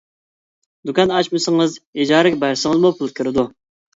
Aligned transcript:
دۇكان 0.89 1.13
ئاچمىسىڭىز 1.17 1.75
ئىجارىگە 2.05 2.39
بەرسىڭىزمۇ 2.45 2.93
پۇل 3.01 3.13
كىرىدۇ. 3.21 3.45